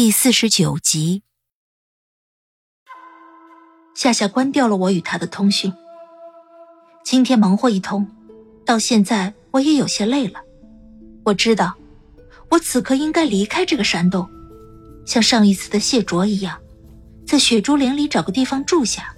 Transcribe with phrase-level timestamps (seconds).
[0.00, 1.24] 第四十九集。
[3.96, 5.72] 夏夏关掉了我与他的通讯。
[7.02, 8.06] 今天忙活一通，
[8.64, 10.40] 到现在我也有些累了。
[11.24, 11.74] 我知道，
[12.48, 14.30] 我此刻应该离开这个山洞，
[15.04, 16.60] 像上一次的谢卓一样，
[17.26, 19.12] 在雪竹林里找个地方住下。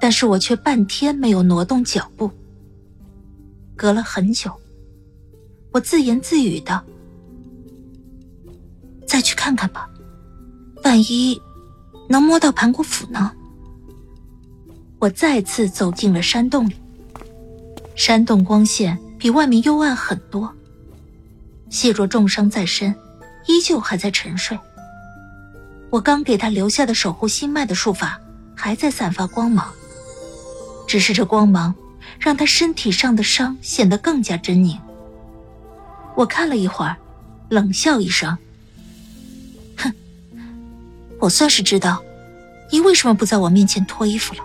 [0.00, 2.30] 但是我却半天没有挪动脚步。
[3.76, 4.58] 隔了很久，
[5.70, 6.82] 我自言自语道
[9.12, 9.86] ：“再去看看吧，
[10.84, 11.38] 万一
[12.08, 13.30] 能摸到盘古斧呢？”
[14.98, 16.74] 我再次走进了山洞里，
[17.94, 20.50] 山洞光线比外面幽暗很多。
[21.68, 22.94] 谢卓重伤在身，
[23.46, 24.58] 依旧还在沉睡。
[25.90, 28.18] 我刚给他留下的守护心脉的术法
[28.56, 29.70] 还在散发光芒，
[30.88, 31.74] 只是这光芒
[32.18, 34.78] 让他身体上的伤显得更加狰狞。
[36.16, 36.96] 我看了一会儿，
[37.50, 38.38] 冷笑一声：“，
[41.22, 42.02] 我算是知道，
[42.72, 44.44] 你为什么不在我面前脱衣服了。”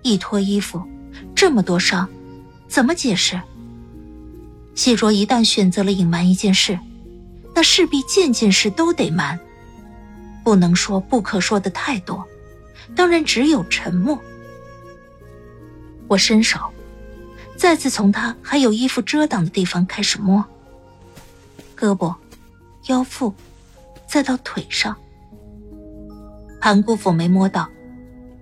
[0.00, 0.82] 一脱衣服，
[1.34, 2.08] 这么多伤，
[2.66, 3.38] 怎么解释？
[4.74, 6.78] 谢卓一旦选择了隐瞒一件事，
[7.54, 9.38] 那势必件件事都得瞒，
[10.42, 12.26] 不能说不可说的太多，
[12.96, 14.18] 当然只有沉默。
[16.08, 16.58] 我伸手，
[17.54, 20.42] 再次从他还有衣服遮挡的地方开始摸，
[21.78, 22.14] 胳膊、
[22.86, 23.34] 腰腹，
[24.08, 24.96] 再到腿上，
[26.62, 27.68] 盘古斧没摸到，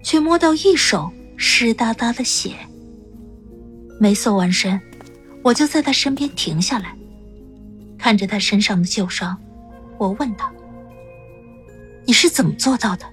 [0.03, 1.11] 却摸到一手。
[1.43, 2.55] 湿哒哒的血，
[3.99, 4.79] 没搜完身，
[5.43, 6.95] 我就在他身边停下来，
[7.97, 9.35] 看着他身上的旧伤，
[9.97, 10.53] 我问他
[12.05, 13.07] ：“你是怎么做到的？”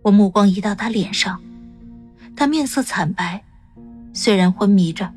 [0.00, 1.38] 我目光移到他脸上，
[2.34, 3.44] 他面色惨白，
[4.14, 5.12] 虽然昏迷着，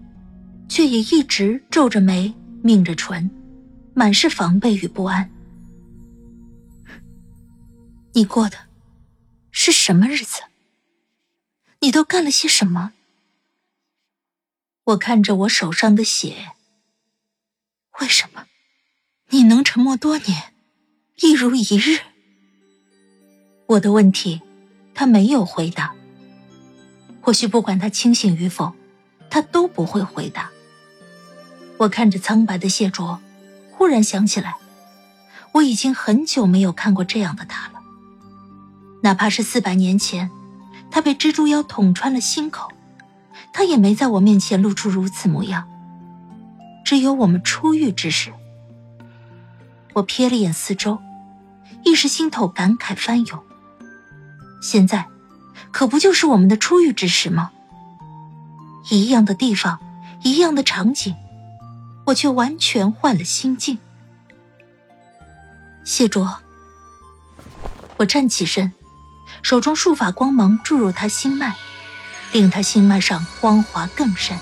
[0.67, 3.31] 却也一直皱着眉，抿着唇，
[3.93, 5.30] 满是防备与不安。
[8.13, 8.67] 你过的
[9.51, 10.41] 是什么日子？
[11.79, 12.91] 你都干了些什么？
[14.83, 16.51] 我看着我手上的血，
[18.01, 18.47] 为什么
[19.29, 20.53] 你能沉默多年，
[21.21, 22.01] 一如一日？
[23.67, 24.41] 我的问题，
[24.93, 25.95] 他没有回答。
[27.21, 28.75] 或许不管他清醒与否，
[29.29, 30.51] 他都不会回答。
[31.77, 33.21] 我看着苍白的谢卓，
[33.71, 34.57] 忽然想起来，
[35.53, 37.80] 我已经很久没有看过这样的他了，
[39.01, 40.29] 哪怕是四百年前。
[40.93, 42.69] 他被蜘蛛妖捅穿了心口，
[43.53, 45.65] 他也没在我面前露出如此模样。
[46.83, 48.33] 只有我们初遇之时，
[49.93, 50.99] 我瞥了眼四周，
[51.85, 53.39] 一时心头感慨翻涌。
[54.61, 55.07] 现在，
[55.71, 57.51] 可不就是我们的初遇之时吗？
[58.89, 59.79] 一样的地方，
[60.23, 61.15] 一样的场景，
[62.07, 63.79] 我却完全换了心境。
[65.85, 66.39] 谢卓，
[67.95, 68.73] 我站起身。
[69.41, 71.55] 手中术法光芒注入他心脉，
[72.31, 74.37] 令他心脉上光华更深。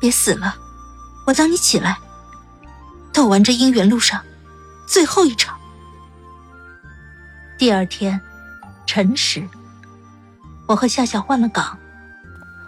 [0.00, 0.56] 别死了，
[1.26, 1.98] 我等你起来，
[3.12, 4.22] 斗完这姻缘路上
[4.86, 5.58] 最后一场。
[7.56, 8.20] 第二天，
[8.86, 9.48] 辰时，
[10.66, 11.78] 我和夏夏换了岗，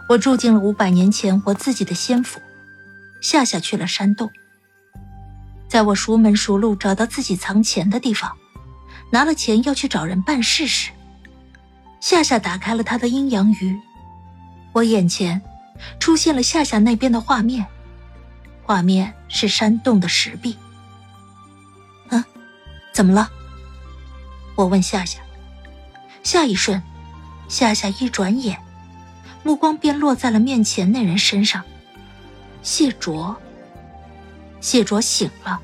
[0.08, 2.40] 我住进了五百年前我自己的仙府，
[3.20, 4.30] 夏夏去了山洞。
[5.68, 8.36] 在我熟门熟路找到自己藏钱的地方。
[9.16, 10.90] 拿了钱要去找人办事时，
[12.00, 13.74] 夏夏打开了他的阴阳鱼，
[14.74, 15.40] 我眼前
[15.98, 17.64] 出现了夏夏那边的画面，
[18.62, 20.54] 画面是山洞的石壁。
[22.10, 22.22] 嗯，
[22.92, 23.30] 怎么了？
[24.54, 25.18] 我问夏夏。
[26.22, 26.82] 下一瞬，
[27.48, 28.58] 夏夏一转眼，
[29.42, 31.64] 目光便落在了面前那人身上。
[32.62, 33.34] 谢卓。
[34.60, 35.58] 谢卓醒了，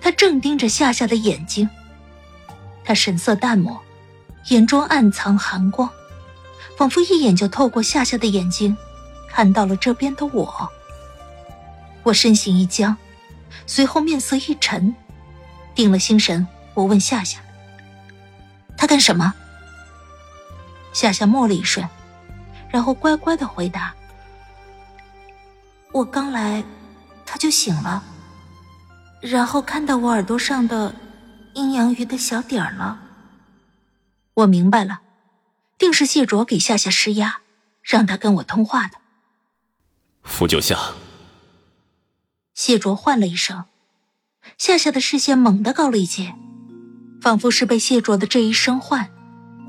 [0.00, 1.70] 他正盯着夏夏的眼睛。
[2.84, 3.80] 他神色淡漠，
[4.48, 5.88] 眼中暗藏寒光，
[6.76, 8.76] 仿佛一眼就透过夏夏的眼睛，
[9.28, 10.68] 看到了这边的我。
[12.02, 12.96] 我身形一僵，
[13.66, 14.94] 随后面色一沉，
[15.74, 17.38] 定了心神，我问夏夏
[18.76, 19.34] ：“他干什么？”
[20.92, 21.86] 夏夏默了一瞬，
[22.70, 23.94] 然后乖乖的回答
[25.92, 26.64] ：“我刚来，
[27.26, 28.02] 他就醒了，
[29.20, 30.94] 然后看到我耳朵上的
[31.60, 32.98] 阴阳鱼的小底儿了。
[34.32, 35.02] 我明白了，
[35.76, 37.40] 定是谢卓给夏夏施压，
[37.82, 38.96] 让他跟我通话的。
[40.22, 40.94] 傅九夏，
[42.54, 43.64] 谢卓唤了一声，
[44.56, 46.34] 夏夏的视线猛地高了一截，
[47.20, 49.10] 仿佛是被谢卓的这一声唤，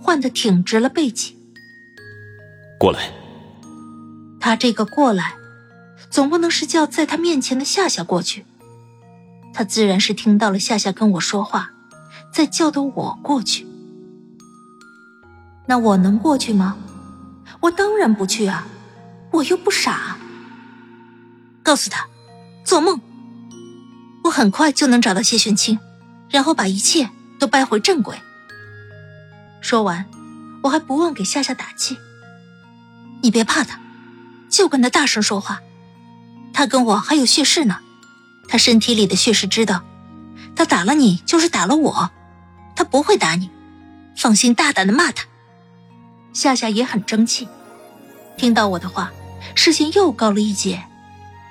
[0.02, 1.38] 唤得挺直了背脊。
[2.80, 3.12] 过来。
[4.40, 5.36] 他这个过来，
[6.10, 8.46] 总不能是叫在他面前的夏夏过去。
[9.54, 11.74] 他自然是听到了夏夏跟我说话，
[12.32, 13.68] 在叫的我过去。
[15.68, 16.78] 那我能过去吗？
[17.60, 18.68] 我当然不去啊，
[19.32, 20.18] 我又不傻。
[21.64, 22.08] 告诉他，
[22.64, 23.00] 做梦。
[24.24, 25.78] 我很快就能找到谢玄清，
[26.30, 28.20] 然后把一切都掰回正轨。
[29.62, 30.06] 说完，
[30.64, 31.98] 我还不忘给夏夏打气
[33.22, 33.80] ：“你别怕他，
[34.50, 35.62] 就跟他大声说话。
[36.54, 37.80] 他跟我还有血誓呢。”
[38.50, 39.84] 他身体里的血誓知道，
[40.56, 42.12] 他打了你就是打了我，
[42.82, 43.48] 他不会打你，
[44.18, 45.26] 放心大胆的骂他。
[46.34, 47.48] 夏夏也很争气，
[48.36, 49.12] 听到我的话，
[49.54, 50.84] 视线又高了一截，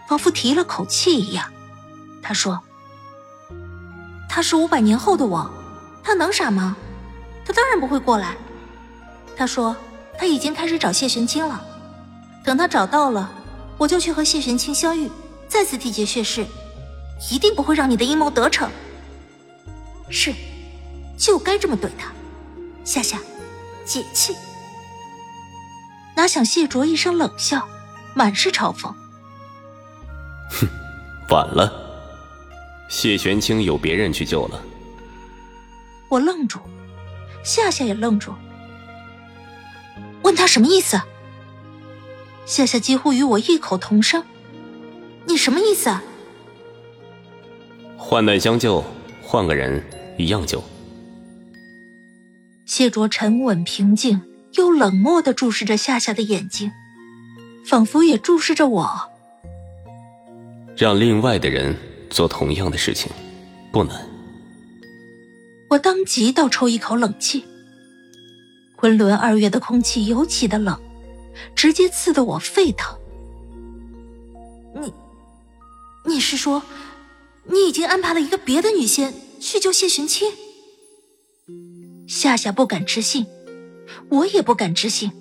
[0.09, 1.47] 仿佛提了口气一样。
[2.21, 2.61] 他说
[4.29, 5.49] ：“他是五百年后的我，
[6.03, 6.77] 他能傻吗？
[7.45, 8.35] 他当然不会过来。”
[9.39, 9.77] 他说
[10.19, 11.65] ：“他已经开始找谢玄清了，
[12.43, 13.31] 等他找到了，
[13.79, 15.09] 我就去和谢玄清相遇，
[15.47, 16.45] 再次缔结血誓。”
[17.31, 18.69] 一定不会让你的阴谋得逞。
[20.09, 20.35] 是，
[21.21, 22.11] 就该这么怼他。
[22.83, 23.19] 夏夏，
[23.85, 24.35] 解气。
[26.17, 27.69] 哪想谢卓一声冷笑，
[28.15, 28.93] 满是嘲讽。
[30.51, 30.67] 哼，
[31.29, 31.71] 晚了。
[32.89, 34.61] 谢玄清有别人去救了。
[36.09, 36.59] 我愣住，
[37.45, 38.35] 夏夏也愣住，
[40.23, 41.01] 问他什么意思。
[42.47, 44.25] 夏夏几乎与我异口同声
[45.27, 46.03] ：“你什么意思？”啊？
[47.97, 48.83] 患难相救，
[49.23, 49.85] 换个人
[50.19, 50.61] 一样救。
[52.71, 54.23] 谢卓沉稳平静
[54.53, 56.71] 又冷漠的注视着夏夏的眼睛，
[57.67, 59.11] 仿佛也注视着我。
[60.77, 61.77] 让另外的人
[62.11, 63.11] 做同样的事情，
[63.73, 64.09] 不难。
[65.69, 67.45] 我当即倒抽一口冷气。
[68.77, 70.81] 昆仑二月的空气尤其的冷，
[71.57, 72.97] 直接刺得我沸腾。
[74.81, 74.95] 你，
[76.07, 76.63] 你是说？
[77.47, 80.31] 你已经安排了一个别的女仙去救谢玄清，
[82.11, 83.25] 夏夏不敢置信，
[84.09, 85.13] 我也不敢置信。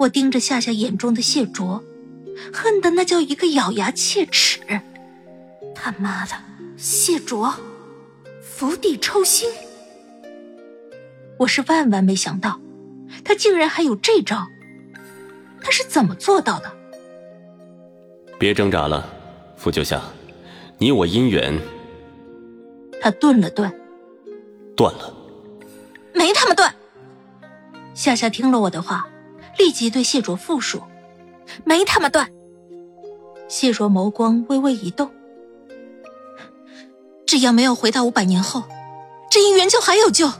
[0.00, 1.82] 我盯着夏夏眼中的谢卓，
[2.52, 4.60] 恨得那叫一个咬牙切齿。
[5.74, 6.32] 他妈的，
[6.76, 7.54] 谢卓，
[8.42, 9.48] 釜底抽薪！
[11.38, 12.60] 我是万万没想到，
[13.24, 14.46] 他竟然还有这招，
[15.62, 16.70] 他是怎么做到的？
[18.38, 19.08] 别挣扎了，
[19.56, 20.02] 傅九夏。
[20.76, 21.58] 你我姻缘，
[23.00, 23.72] 他顿了顿，
[24.76, 25.15] 断了，
[26.16, 26.74] 没他妈断。
[27.94, 29.06] 夏夏听了我的话，
[29.58, 30.82] 立即对谢卓复述
[31.64, 32.30] ：“没他妈断。”
[33.48, 35.10] 谢卓眸光微微一动，
[37.26, 38.64] 只要没有回到五百年后，
[39.30, 40.32] 这姻缘就还有救。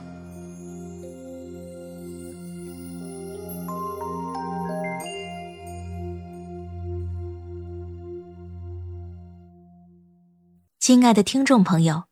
[10.79, 12.03] 亲爱的听众朋友，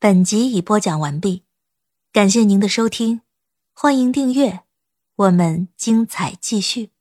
[0.00, 1.44] 本集已播讲完毕，
[2.16, 3.20] 感谢您的收听，
[3.74, 4.60] 欢迎订阅，
[5.16, 6.95] 我们精彩继续。